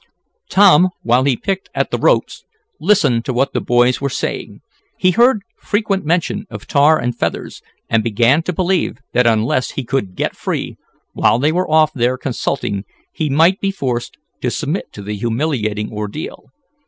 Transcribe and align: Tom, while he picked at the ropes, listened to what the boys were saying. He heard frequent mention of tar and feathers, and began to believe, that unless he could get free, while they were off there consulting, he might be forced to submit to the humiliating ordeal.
Tom, 0.49 0.89
while 1.03 1.25
he 1.25 1.37
picked 1.37 1.69
at 1.75 1.91
the 1.91 1.99
ropes, 1.99 2.43
listened 2.79 3.23
to 3.23 3.33
what 3.33 3.53
the 3.53 3.61
boys 3.61 4.01
were 4.01 4.09
saying. 4.09 4.61
He 4.97 5.11
heard 5.11 5.43
frequent 5.59 6.03
mention 6.05 6.47
of 6.49 6.65
tar 6.65 6.97
and 6.99 7.15
feathers, 7.15 7.61
and 7.87 8.03
began 8.03 8.41
to 8.41 8.51
believe, 8.51 8.97
that 9.13 9.27
unless 9.27 9.73
he 9.73 9.83
could 9.83 10.15
get 10.15 10.35
free, 10.35 10.75
while 11.13 11.37
they 11.37 11.51
were 11.51 11.69
off 11.69 11.93
there 11.93 12.17
consulting, 12.17 12.83
he 13.13 13.29
might 13.29 13.61
be 13.61 13.69
forced 13.69 14.17
to 14.41 14.49
submit 14.49 14.91
to 14.93 15.03
the 15.03 15.15
humiliating 15.15 15.91
ordeal. 15.93 16.45